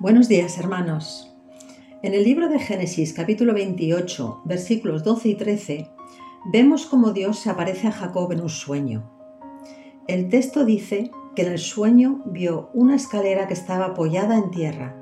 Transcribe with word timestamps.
Buenos 0.00 0.28
días, 0.28 0.58
hermanos. 0.58 1.32
En 2.02 2.14
el 2.14 2.24
libro 2.24 2.48
de 2.48 2.58
Génesis, 2.58 3.12
capítulo 3.12 3.54
28, 3.54 4.42
versículos 4.44 5.04
12 5.04 5.28
y 5.28 5.34
13, 5.36 5.88
vemos 6.52 6.86
cómo 6.86 7.12
Dios 7.12 7.38
se 7.38 7.48
aparece 7.48 7.86
a 7.86 7.92
Jacob 7.92 8.32
en 8.32 8.40
un 8.40 8.48
sueño. 8.48 9.08
El 10.08 10.28
texto 10.28 10.64
dice 10.64 11.12
que 11.36 11.42
en 11.42 11.52
el 11.52 11.60
sueño 11.60 12.22
vio 12.26 12.70
una 12.74 12.96
escalera 12.96 13.46
que 13.46 13.54
estaba 13.54 13.86
apoyada 13.86 14.36
en 14.36 14.50
tierra 14.50 14.96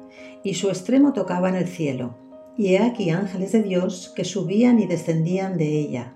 y 0.44 0.54
su 0.54 0.68
extremo 0.68 1.14
tocaba 1.14 1.48
en 1.48 1.54
el 1.54 1.68
cielo. 1.68 2.14
Y 2.58 2.74
he 2.74 2.78
aquí 2.78 3.08
ángeles 3.08 3.52
de 3.52 3.62
Dios 3.62 4.12
que 4.14 4.26
subían 4.26 4.78
y 4.78 4.86
descendían 4.86 5.56
de 5.56 5.68
ella. 5.78 6.14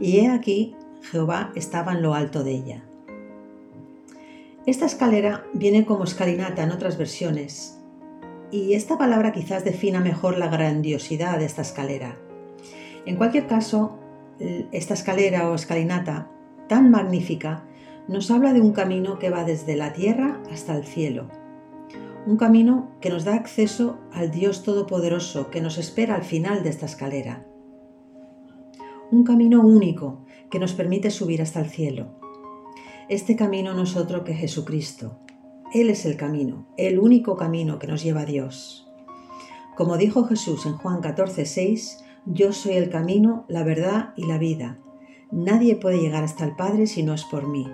Y 0.00 0.18
he 0.18 0.28
aquí 0.28 0.74
Jehová 1.02 1.52
estaba 1.54 1.92
en 1.92 2.02
lo 2.02 2.14
alto 2.14 2.42
de 2.42 2.50
ella. 2.50 2.84
Esta 4.66 4.86
escalera 4.86 5.44
viene 5.54 5.86
como 5.86 6.02
escalinata 6.02 6.64
en 6.64 6.72
otras 6.72 6.98
versiones 6.98 7.77
y 8.50 8.74
esta 8.74 8.96
palabra 8.96 9.32
quizás 9.32 9.64
defina 9.64 10.00
mejor 10.00 10.38
la 10.38 10.48
grandiosidad 10.48 11.38
de 11.38 11.44
esta 11.44 11.62
escalera. 11.62 12.16
En 13.04 13.16
cualquier 13.16 13.46
caso, 13.46 13.98
esta 14.72 14.94
escalera 14.94 15.50
o 15.50 15.54
escalinata 15.54 16.30
tan 16.68 16.90
magnífica 16.90 17.64
nos 18.08 18.30
habla 18.30 18.52
de 18.52 18.60
un 18.60 18.72
camino 18.72 19.18
que 19.18 19.30
va 19.30 19.44
desde 19.44 19.76
la 19.76 19.92
tierra 19.92 20.40
hasta 20.50 20.74
el 20.76 20.84
cielo. 20.84 21.28
Un 22.26 22.36
camino 22.36 22.90
que 23.00 23.10
nos 23.10 23.24
da 23.24 23.34
acceso 23.34 23.98
al 24.12 24.30
Dios 24.30 24.62
Todopoderoso 24.62 25.50
que 25.50 25.60
nos 25.60 25.78
espera 25.78 26.14
al 26.14 26.24
final 26.24 26.62
de 26.62 26.70
esta 26.70 26.86
escalera. 26.86 27.46
Un 29.10 29.24
camino 29.24 29.60
único 29.60 30.24
que 30.50 30.58
nos 30.58 30.72
permite 30.72 31.10
subir 31.10 31.42
hasta 31.42 31.60
el 31.60 31.68
cielo. 31.68 32.18
Este 33.08 33.36
camino 33.36 33.72
no 33.72 33.84
es 33.84 33.96
otro 33.96 34.24
que 34.24 34.34
Jesucristo, 34.34 35.20
él 35.74 35.90
es 35.90 36.06
el 36.06 36.16
camino, 36.16 36.66
el 36.76 36.98
único 36.98 37.36
camino 37.36 37.78
que 37.78 37.86
nos 37.86 38.02
lleva 38.02 38.22
a 38.22 38.26
Dios. 38.26 38.88
Como 39.76 39.96
dijo 39.96 40.24
Jesús 40.24 40.66
en 40.66 40.76
Juan 40.76 41.00
14, 41.00 41.44
6, 41.44 42.04
yo 42.26 42.52
soy 42.52 42.74
el 42.74 42.90
camino, 42.90 43.44
la 43.48 43.62
verdad 43.64 44.12
y 44.16 44.26
la 44.26 44.38
vida. 44.38 44.78
Nadie 45.30 45.76
puede 45.76 46.00
llegar 46.00 46.24
hasta 46.24 46.44
el 46.44 46.56
Padre 46.56 46.86
si 46.86 47.02
no 47.02 47.14
es 47.14 47.24
por 47.24 47.46
mí. 47.46 47.66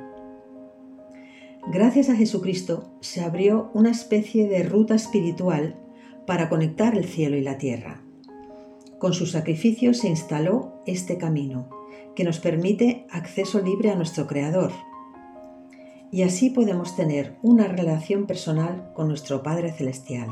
Gracias 1.69 2.11
a 2.11 2.17
Jesucristo 2.17 2.93
se 3.01 3.23
abrió 3.23 3.71
una 3.75 3.91
especie 3.91 4.49
de 4.49 4.65
ruta 4.65 4.95
espiritual 4.95 5.81
para 6.27 6.49
conectar 6.49 6.97
el 6.97 7.05
cielo 7.05 7.37
y 7.37 7.43
la 7.43 7.59
tierra. 7.59 8.03
Con 8.99 9.13
su 9.13 9.27
sacrificio 9.27 9.95
se 9.95 10.09
instaló 10.09 10.83
este 10.87 11.17
camino, 11.17 11.69
que 12.15 12.25
nos 12.25 12.39
permite 12.39 13.07
acceso 13.11 13.61
libre 13.61 13.91
a 13.91 13.97
nuestro 13.97 14.27
Creador, 14.27 14.73
y 16.15 16.23
así 16.23 16.49
podemos 16.49 16.95
tener 16.95 17.35
una 17.43 17.67
relación 17.67 18.27
personal 18.27 18.93
con 18.95 19.09
nuestro 19.09 19.43
Padre 19.43 19.73
Celestial. 19.73 20.29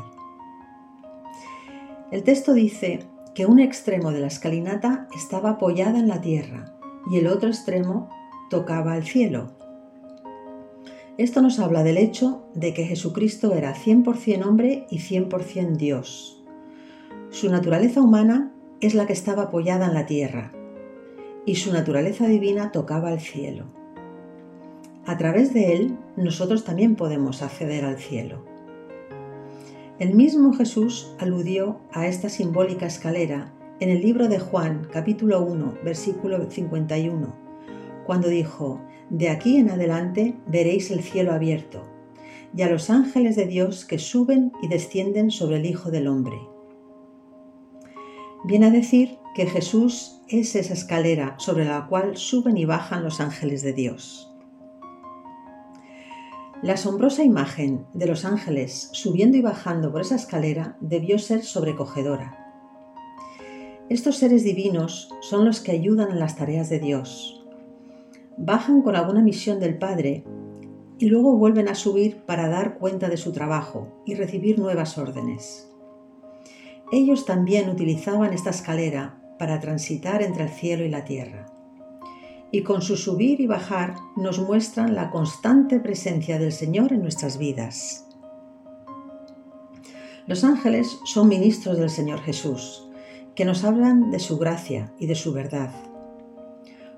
El 2.12 2.22
texto 2.22 2.54
dice 2.54 3.00
que 3.34 3.46
un 3.46 3.58
extremo 3.58 4.12
de 4.12 4.20
la 4.20 4.28
escalinata 4.28 5.08
estaba 5.16 5.50
apoyada 5.50 5.98
en 5.98 6.06
la 6.06 6.20
tierra 6.20 6.72
y 7.10 7.18
el 7.18 7.26
otro 7.26 7.48
extremo 7.48 8.08
tocaba 8.48 8.96
el 8.96 9.02
cielo. 9.02 9.56
Esto 11.18 11.42
nos 11.42 11.58
habla 11.58 11.82
del 11.82 11.96
hecho 11.96 12.46
de 12.54 12.74
que 12.74 12.84
Jesucristo 12.84 13.52
era 13.52 13.74
100% 13.74 14.46
hombre 14.46 14.86
y 14.88 15.00
100% 15.00 15.78
Dios. 15.78 16.44
Su 17.30 17.50
naturaleza 17.50 18.00
humana 18.00 18.54
es 18.80 18.94
la 18.94 19.08
que 19.08 19.14
estaba 19.14 19.44
apoyada 19.44 19.86
en 19.86 19.94
la 19.94 20.06
tierra 20.06 20.52
y 21.44 21.56
su 21.56 21.72
naturaleza 21.72 22.28
divina 22.28 22.70
tocaba 22.70 23.12
el 23.12 23.18
cielo. 23.18 23.81
A 25.04 25.18
través 25.18 25.52
de 25.52 25.74
él 25.74 25.98
nosotros 26.16 26.64
también 26.64 26.94
podemos 26.94 27.42
acceder 27.42 27.84
al 27.84 27.98
cielo. 27.98 28.44
El 29.98 30.14
mismo 30.14 30.52
Jesús 30.52 31.14
aludió 31.18 31.80
a 31.92 32.06
esta 32.06 32.28
simbólica 32.28 32.86
escalera 32.86 33.52
en 33.80 33.90
el 33.90 34.00
libro 34.00 34.28
de 34.28 34.38
Juan, 34.38 34.86
capítulo 34.92 35.42
1, 35.42 35.78
versículo 35.84 36.48
51, 36.48 37.34
cuando 38.06 38.28
dijo, 38.28 38.80
De 39.10 39.28
aquí 39.28 39.56
en 39.56 39.70
adelante 39.70 40.36
veréis 40.46 40.92
el 40.92 41.02
cielo 41.02 41.32
abierto, 41.32 41.82
y 42.56 42.62
a 42.62 42.70
los 42.70 42.88
ángeles 42.88 43.34
de 43.34 43.46
Dios 43.46 43.84
que 43.84 43.98
suben 43.98 44.52
y 44.62 44.68
descienden 44.68 45.32
sobre 45.32 45.56
el 45.56 45.66
Hijo 45.66 45.90
del 45.90 46.06
Hombre. 46.06 46.38
Viene 48.44 48.66
a 48.66 48.70
decir 48.70 49.18
que 49.34 49.46
Jesús 49.46 50.20
es 50.28 50.54
esa 50.54 50.74
escalera 50.74 51.34
sobre 51.38 51.64
la 51.64 51.86
cual 51.88 52.16
suben 52.16 52.56
y 52.56 52.66
bajan 52.66 53.02
los 53.02 53.20
ángeles 53.20 53.62
de 53.62 53.72
Dios. 53.72 54.31
La 56.62 56.74
asombrosa 56.74 57.24
imagen 57.24 57.86
de 57.92 58.06
los 58.06 58.24
ángeles 58.24 58.88
subiendo 58.92 59.36
y 59.36 59.40
bajando 59.40 59.90
por 59.90 60.02
esa 60.02 60.14
escalera 60.14 60.76
debió 60.80 61.18
ser 61.18 61.42
sobrecogedora. 61.42 62.38
Estos 63.88 64.18
seres 64.18 64.44
divinos 64.44 65.10
son 65.22 65.44
los 65.44 65.58
que 65.58 65.72
ayudan 65.72 66.12
en 66.12 66.20
las 66.20 66.36
tareas 66.36 66.70
de 66.70 66.78
Dios. 66.78 67.44
Bajan 68.36 68.82
con 68.82 68.94
alguna 68.94 69.22
misión 69.22 69.58
del 69.58 69.76
Padre 69.76 70.22
y 71.00 71.06
luego 71.06 71.36
vuelven 71.36 71.66
a 71.66 71.74
subir 71.74 72.18
para 72.26 72.48
dar 72.48 72.78
cuenta 72.78 73.08
de 73.08 73.16
su 73.16 73.32
trabajo 73.32 74.00
y 74.06 74.14
recibir 74.14 74.60
nuevas 74.60 74.98
órdenes. 74.98 75.68
Ellos 76.92 77.26
también 77.26 77.70
utilizaban 77.70 78.32
esta 78.32 78.50
escalera 78.50 79.20
para 79.36 79.58
transitar 79.58 80.22
entre 80.22 80.44
el 80.44 80.50
cielo 80.50 80.84
y 80.84 80.90
la 80.90 81.04
tierra 81.04 81.51
y 82.52 82.62
con 82.62 82.82
su 82.82 82.96
subir 82.96 83.40
y 83.40 83.46
bajar 83.46 83.96
nos 84.14 84.38
muestran 84.38 84.94
la 84.94 85.10
constante 85.10 85.80
presencia 85.80 86.38
del 86.38 86.52
Señor 86.52 86.92
en 86.92 87.00
nuestras 87.00 87.38
vidas. 87.38 88.06
Los 90.26 90.44
ángeles 90.44 90.98
son 91.04 91.28
ministros 91.28 91.78
del 91.78 91.90
Señor 91.90 92.20
Jesús, 92.20 92.88
que 93.34 93.46
nos 93.46 93.64
hablan 93.64 94.10
de 94.10 94.18
su 94.18 94.38
gracia 94.38 94.92
y 94.98 95.06
de 95.06 95.14
su 95.14 95.32
verdad. 95.32 95.72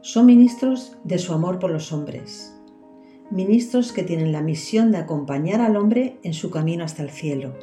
Son 0.03 0.27
ministros 0.27 0.99
de 1.05 1.19
su 1.19 1.33
amor 1.33 1.61
por 1.61 1.71
los 1.71 1.93
hombres, 1.93 2.53
ministros 3.31 3.93
que 3.93 4.03
tienen 4.03 4.33
la 4.33 4.43
misión 4.43 4.91
de 4.91 4.99
acompañar 4.99 5.61
al 5.61 5.77
hombre 5.77 6.19
en 6.25 6.35
su 6.35 6.51
camino 6.51 6.85
hasta 6.85 7.03
el 7.03 7.11
cielo. 7.11 7.55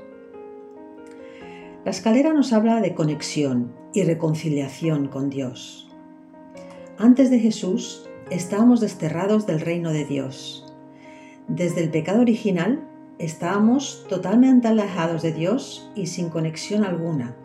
La 1.84 1.91
escalera 1.91 2.34
nos 2.34 2.53
habla 2.53 2.80
de 2.80 2.96
conexión 2.96 3.74
y 3.94 4.03
reconciliación 4.03 5.09
con 5.09 5.30
Dios. 5.30 5.91
Antes 7.03 7.31
de 7.31 7.39
Jesús 7.39 8.07
estábamos 8.29 8.79
desterrados 8.79 9.47
del 9.47 9.59
reino 9.59 9.91
de 9.91 10.06
Dios. 10.06 10.72
Desde 11.47 11.81
el 11.81 11.89
pecado 11.89 12.22
original 12.22 12.88
estábamos 13.17 14.06
totalmente 14.07 14.67
alejados 14.67 15.23
de 15.23 15.34
Dios 15.34 15.89
y 15.95 16.06
sin 16.06 16.29
conexión 16.29 16.84
alguna. 16.84 17.35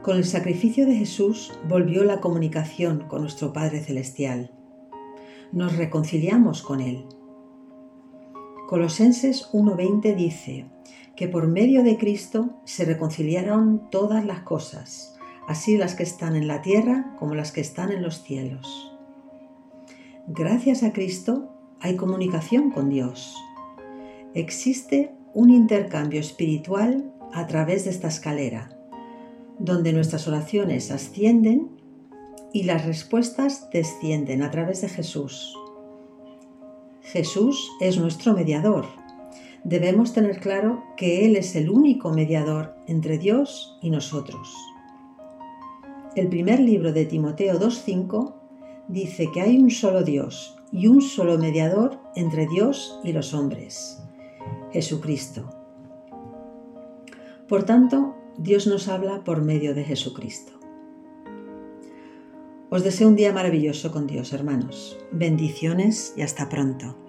Con 0.00 0.16
el 0.16 0.24
sacrificio 0.24 0.86
de 0.86 0.94
Jesús 0.94 1.52
volvió 1.68 2.02
la 2.02 2.22
comunicación 2.22 3.04
con 3.08 3.20
nuestro 3.20 3.52
Padre 3.52 3.80
Celestial. 3.80 4.50
Nos 5.52 5.76
reconciliamos 5.76 6.62
con 6.62 6.80
Él. 6.80 7.04
Colosenses 8.70 9.50
1.20 9.52 10.16
dice 10.16 10.64
que 11.14 11.28
por 11.28 11.46
medio 11.46 11.82
de 11.82 11.98
Cristo 11.98 12.54
se 12.64 12.86
reconciliaron 12.86 13.90
todas 13.90 14.24
las 14.24 14.40
cosas 14.40 15.13
así 15.48 15.76
las 15.76 15.94
que 15.94 16.02
están 16.02 16.36
en 16.36 16.48
la 16.48 16.62
tierra 16.62 17.14
como 17.18 17.34
las 17.34 17.52
que 17.52 17.60
están 17.60 17.92
en 17.92 18.02
los 18.02 18.22
cielos. 18.22 18.92
Gracias 20.26 20.82
a 20.82 20.92
Cristo 20.92 21.50
hay 21.80 21.96
comunicación 21.96 22.70
con 22.70 22.88
Dios. 22.88 23.36
Existe 24.32 25.12
un 25.34 25.50
intercambio 25.50 26.20
espiritual 26.20 27.12
a 27.32 27.46
través 27.46 27.84
de 27.84 27.90
esta 27.90 28.08
escalera, 28.08 28.70
donde 29.58 29.92
nuestras 29.92 30.26
oraciones 30.26 30.90
ascienden 30.90 31.70
y 32.52 32.62
las 32.62 32.86
respuestas 32.86 33.68
descienden 33.70 34.42
a 34.42 34.50
través 34.50 34.80
de 34.80 34.88
Jesús. 34.88 35.54
Jesús 37.02 37.70
es 37.80 37.98
nuestro 37.98 38.32
mediador. 38.32 38.86
Debemos 39.62 40.12
tener 40.12 40.40
claro 40.40 40.82
que 40.96 41.26
Él 41.26 41.36
es 41.36 41.54
el 41.54 41.68
único 41.68 42.10
mediador 42.10 42.76
entre 42.86 43.18
Dios 43.18 43.78
y 43.82 43.90
nosotros. 43.90 44.54
El 46.16 46.28
primer 46.28 46.60
libro 46.60 46.92
de 46.92 47.06
Timoteo 47.06 47.58
2.5 47.58 48.34
dice 48.86 49.32
que 49.34 49.40
hay 49.40 49.58
un 49.58 49.72
solo 49.72 50.04
Dios 50.04 50.56
y 50.70 50.86
un 50.86 51.02
solo 51.02 51.38
mediador 51.38 51.98
entre 52.14 52.46
Dios 52.46 53.00
y 53.02 53.12
los 53.12 53.34
hombres, 53.34 54.00
Jesucristo. 54.70 55.50
Por 57.48 57.64
tanto, 57.64 58.14
Dios 58.38 58.68
nos 58.68 58.86
habla 58.86 59.24
por 59.24 59.42
medio 59.42 59.74
de 59.74 59.82
Jesucristo. 59.82 60.52
Os 62.70 62.84
deseo 62.84 63.08
un 63.08 63.16
día 63.16 63.32
maravilloso 63.32 63.90
con 63.90 64.06
Dios, 64.06 64.32
hermanos. 64.32 64.96
Bendiciones 65.10 66.14
y 66.16 66.22
hasta 66.22 66.48
pronto. 66.48 67.03